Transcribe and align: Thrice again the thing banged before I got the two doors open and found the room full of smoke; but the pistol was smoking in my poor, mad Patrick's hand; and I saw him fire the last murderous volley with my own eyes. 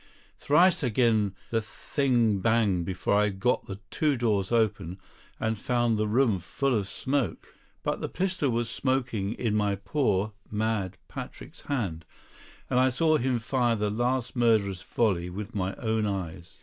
Thrice 0.39 0.81
again 0.81 1.35
the 1.51 1.61
thing 1.61 2.39
banged 2.39 2.85
before 2.85 3.13
I 3.13 3.29
got 3.29 3.67
the 3.67 3.79
two 3.91 4.17
doors 4.17 4.51
open 4.51 4.97
and 5.39 5.59
found 5.59 5.95
the 5.99 6.07
room 6.07 6.39
full 6.39 6.73
of 6.75 6.87
smoke; 6.87 7.53
but 7.83 8.01
the 8.01 8.09
pistol 8.09 8.49
was 8.49 8.67
smoking 8.67 9.33
in 9.35 9.53
my 9.53 9.75
poor, 9.75 10.33
mad 10.49 10.97
Patrick's 11.07 11.61
hand; 11.61 12.03
and 12.67 12.79
I 12.79 12.89
saw 12.89 13.17
him 13.17 13.37
fire 13.37 13.75
the 13.75 13.91
last 13.91 14.35
murderous 14.35 14.81
volley 14.81 15.29
with 15.29 15.53
my 15.53 15.75
own 15.75 16.07
eyes. 16.07 16.57